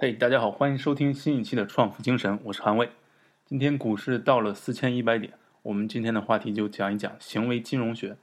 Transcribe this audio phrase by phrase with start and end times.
[0.00, 2.90] 嘿，大家好，欢迎收听新一期的创富精神，我是韩卫。
[3.44, 8.16] 今天股市到了四千一百点，我们今天的话题就讲一讲行为金融学。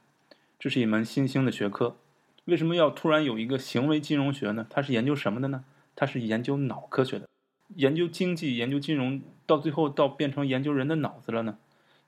[0.58, 1.98] 这是一门新兴的学科。
[2.46, 4.66] 为什么要突然有一个行为金融学呢？
[4.70, 5.66] 它是研究什么的呢？
[5.94, 7.28] 它是研究脑科学的。
[7.74, 11.58] 研究经济、研究金融，到最后到变成研究人的脑子了呢？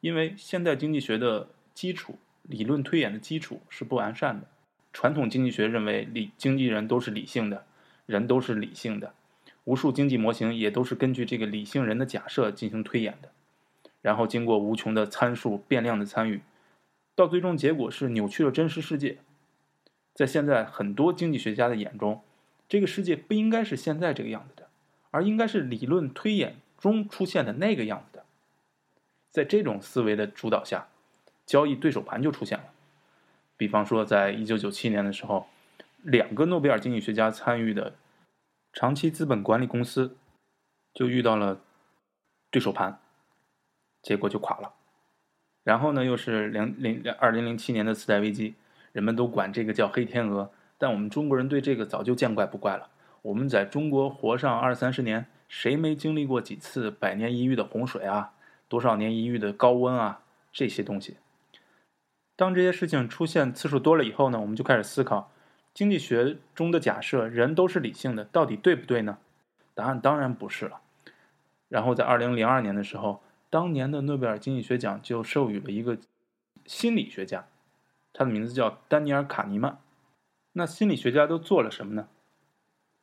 [0.00, 4.46] 因为现代经济学的基础理论推演的基础是不完善的。
[4.94, 7.66] 传统经济学认为理经纪人都是理性的，
[8.06, 9.12] 人都是理性的。
[9.68, 13.28] 无数经济模型也都是根据这个理性人的假设进行推演的，
[14.00, 16.40] 然后经过无穷的参数变量的参与，
[17.14, 19.18] 到最终结果是扭曲了真实世界。
[20.14, 22.22] 在现在很多经济学家的眼中，
[22.66, 24.68] 这个世界不应该是现在这个样子的，
[25.10, 28.24] 而应该是理论推演中出现的那个样子的。
[29.30, 30.88] 在这种思维的主导下，
[31.44, 32.64] 交易对手盘就出现了。
[33.58, 35.46] 比方说，在一九九七年的时候，
[36.00, 37.92] 两个诺贝尔经济学家参与的。
[38.78, 40.16] 长期资本管理公司
[40.94, 41.60] 就遇到了
[42.48, 43.00] 对手盘，
[44.02, 44.72] 结果就垮了。
[45.64, 48.54] 然后呢，又是零零二零零七年的次贷危机，
[48.92, 52.88] 人们都管这个叫黑天鹅，但我们中国人对这个早就见怪不怪了。
[53.22, 58.34] 我们在中国活上二三十年，谁没经历过几次百年一遇的洪水啊？
[58.68, 60.22] 多少年一遇的高温啊？
[60.52, 61.16] 这些东西，
[62.36, 65.32] 当这些事情出现次数多了以后呢，我们就开始思考。
[65.78, 69.18] 经济学中的假设，人都是理性的，到底对不对呢？
[69.74, 70.80] 答案当然不是了。
[71.68, 75.96] 然后在二零零二年的时候，当年的诺贝尔经济学奖就授予了一个
[76.66, 77.46] 心理学家，
[78.12, 79.78] 他的名字叫丹尼尔·卡尼曼。
[80.54, 82.08] 那心理学家都做了什么呢？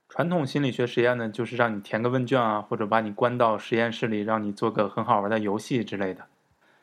[0.09, 6.25] 传统心理学实验呢，就是让你填个问卷啊，或者把你关到实验室里，让你做个很好玩的游戏之类的。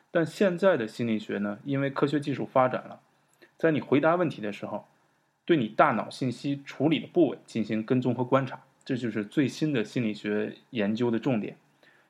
[0.09, 2.99] 但现在的心理学呢，因为科学技术发展了，
[3.55, 4.87] 在你回答问题的时候。
[5.45, 11.57] 对你大脑信息处理的部位进行跟踪和观察，这就是最新的心理学研究的重点。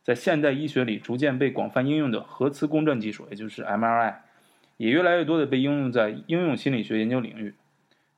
[0.04, 4.16] 在现代医学里逐渐被广泛应用的核磁共振技术，也就是 MRI，
[4.78, 7.56] 也越来越多的被应用在应用心理学研究领域。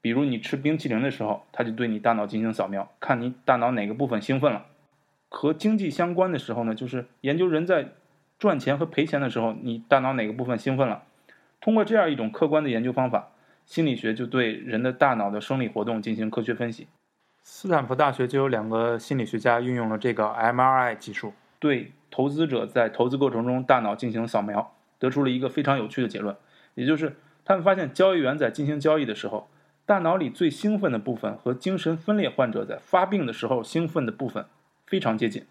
[0.02, 4.66] 比如你吃冰淇淋的时候，它就对你大脑进行扫描，看你大脑哪个部分兴奋了。
[5.30, 7.90] 和经济相关的时候呢，就是研究人在
[8.38, 11.04] 赚钱和赔钱的时候，你大脑哪个部分兴奋了。
[11.62, 13.30] 通过这样一种客观的研究方法。
[13.66, 16.88] 心理学就对人的大脑的生理活动进行科学分析。
[17.42, 26.36] 斯坦福大学就有两个心理学家运用了这个 MRI 技术，对投资者在投资过程中大脑进行扫描，得出了一个非常有趣的结论，
[26.74, 29.48] 也就是他们发现交易员在进行交易的时候，
[29.86, 34.46] 大脑里最兴奋的部分和精神分裂患者在发病的时候兴奋的部分
[34.86, 35.46] 非常接近。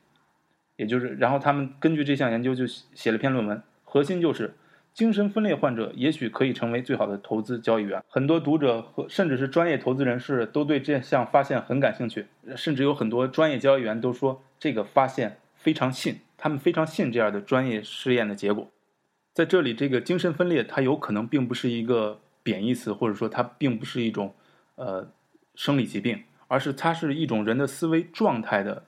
[0.76, 4.54] 也就是，然后他们根据这项研究就写了篇论文，核心就是。
[4.94, 8.00] 精神分裂患者也许可以成为最好的投资交易员。
[8.08, 18.70] 很多读者和甚至是专业投资人士都对这项发现很感兴趣，甚至有很多专业交易员都说这个发现非常信，他们非常信这样的专业试验的结果。
[19.32, 24.32] 在这里，这个精神分裂它有可能并不是一个贬义词，或者说它并不是一种
[24.76, 25.10] 呃
[25.56, 28.84] 生理疾病，而是它是一种人的思维状态的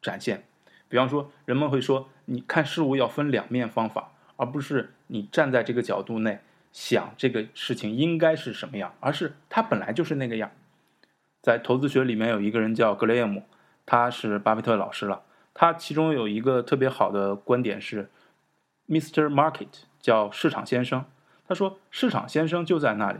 [0.00, 0.44] 展现。
[0.88, 4.12] 比方说，人们会说，你看事物要分两面方法。
[4.40, 6.40] 而不是你站在这个角度内
[6.72, 10.50] 想这个事情应该是什么样，而是它本来就是那个样。
[11.42, 13.42] 在投资学里面有一个人叫格雷厄姆，
[13.84, 15.22] 他是巴菲特老师了。
[15.54, 18.10] 他其中有一个特别好的观点是
[18.86, 19.28] ，Mr.
[19.28, 19.68] Market
[20.00, 21.04] 叫市场先生。
[21.46, 23.18] 他说市场先生就在那里。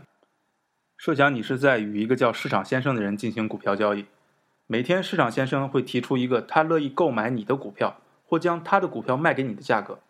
[0.96, 4.04] 设想你是在与一个叫市场先生的人进行股票交易，
[4.66, 10.00] 每天市场先生会提出一个他乐意购买你的股票或将他的股票卖给你的价格。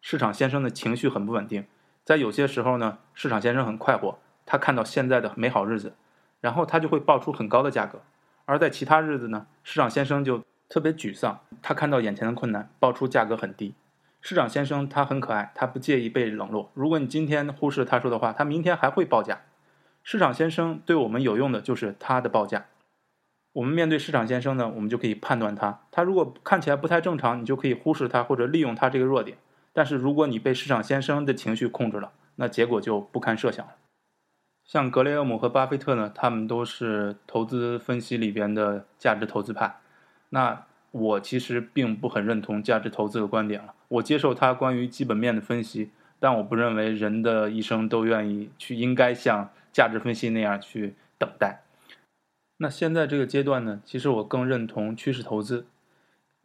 [0.00, 1.66] 市场先生的情绪很不稳定，
[2.04, 5.94] 在有些时候呢，市场先生很快活，他看到现在的美好日子，
[6.40, 7.98] 然后他就会报出很高的价格；
[8.44, 13.74] 而在其他日子呢，市场先生就特别沮丧，他看到眼前的困难，报出价格很低。
[14.20, 16.70] 市场先生他很可爱，他不介意被冷落。
[16.74, 19.42] 如果你今天忽视他说的话，他明天还会报价。
[20.02, 22.66] 市场先生对我们有用的就是他的报价。
[23.52, 29.38] 我们面对市场先生呢，我们就可以判断他，他如果看起来不太正常，你就可以忽视他或者利用他这个弱点。
[29.76, 33.74] 但是如果你被市场先生的情绪控制了，那结果就不堪设想了。
[34.64, 39.76] 像格雷厄姆和巴菲特呢，他们都是投资分析里边的价值投资派。
[40.30, 43.74] 那我其实并不很认同价值投资的观点了。
[43.88, 51.64] 我接受他关于基本面的分析，但我不认为人的一生都愿意去应该像价值分析那样去等待。
[52.56, 55.66] 那现在这个阶段呢，其实我更认同趋势投资。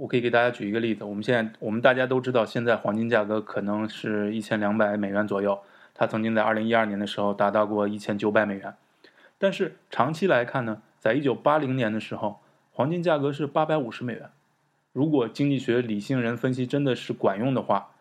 [0.02, 5.60] 我可以给大家举一个例子，我们现在我们大家都知道，现在黄金价格可能是一千两百美元左右，
[5.94, 8.74] 它曾经在二零一二年的时候达到过一千九百美元。
[9.38, 12.40] 但是长期来看呢，在一九八零年的时候，
[12.72, 14.32] 黄金价格是八百五十美元。
[14.92, 17.92] 如果经济学理性人分析真的是管用的话，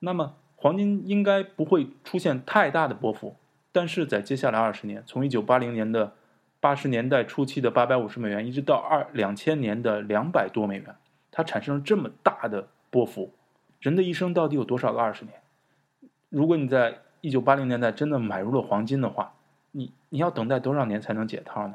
[0.00, 3.36] 那么黄金应该不会出现太大的波幅。
[3.70, 6.14] 但是在接下来二十年，从一九八零年的
[6.58, 10.96] 八十年代初期的八百五十美元，一直到二两千年的两百多美元，
[11.36, 13.32] 它产生了这么大的波幅。
[13.80, 15.34] 人的一生到底有多少个二十年？
[16.28, 19.34] 如果你在一九八零年代真的买入了黄金的话，
[19.72, 21.74] 你你要等待多少年才能解套呢？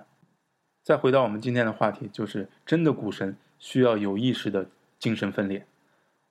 [0.81, 4.67] 再回到我们今天的话题，就是真的股神需要有意识的
[4.97, 5.65] 精神分裂。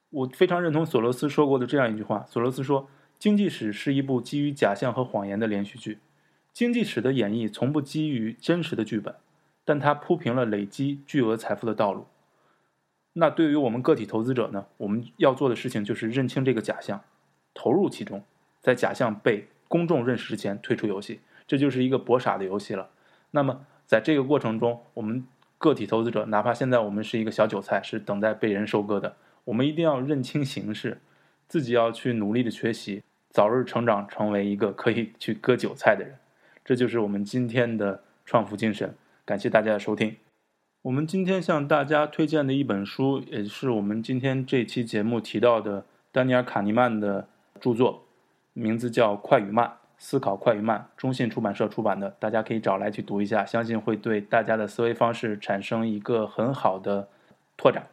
[0.08, 2.88] 我非常认同索罗斯说过的这样一句话：索罗斯说，
[3.19, 5.98] 经济史是一部基于假象和谎言的连续剧。
[6.54, 9.14] 经济史的演绎从不基于真实的剧本，
[9.64, 12.06] 但它铺平了累积巨额财富的道路。
[13.20, 14.65] 那对于我们个体投资者呢？
[14.76, 17.03] 我们要做的事情就是认清这个假象，
[17.53, 18.23] 投入其中，
[18.61, 22.91] 在假象被公众认识之前退出游戏，这就是一个博傻的游戏了。
[23.32, 25.26] 那么在这个过程中，我们
[25.59, 31.00] 个体投资者，哪怕现在我们是一个小韭菜，是等待被人收割的，我们一定要认清形势，
[31.49, 36.17] 自己要去努力的学习，早日成长成为一个可以去割韭菜的人。
[36.64, 38.94] 这就是我们今天的创富精神。
[39.25, 40.17] 感谢大家的收听。
[40.82, 47.28] 我们今天向大家推荐的一本书，也是我们今天这期节目提到的丹尼尔·卡尼曼的
[47.60, 48.04] 著作，
[48.52, 57.08] 名字叫《快与慢：思考快与慢》，中信出版社出版的，大家可以找来去读一下，相信会对大家的思维方式产生一个很好的
[57.56, 57.88] 拓展。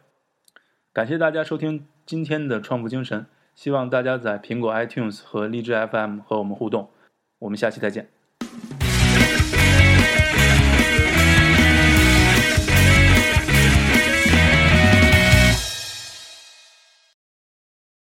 [0.92, 6.88] 感谢大家收听今天的创富精神，希望大家在苹果 iTunes 和荔枝 FM 和我们互动。
[7.40, 8.15] 我们下期再见。